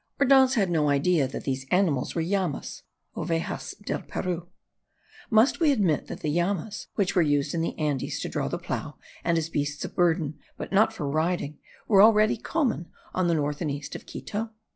[0.19, 2.81] Ordaz had no idea that these animals were llamas
[3.15, 4.47] (ovejas del Peru).
[5.29, 8.97] Must we admit that llamas, which were used in the Andes to draw the plough
[9.23, 13.61] and as beasts of burden, but not for riding, were already common on the north
[13.61, 14.49] and east of Quito?